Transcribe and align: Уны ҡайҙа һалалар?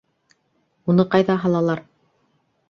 Уны 0.93 1.05
ҡайҙа 1.17 1.37
һалалар? 1.45 1.85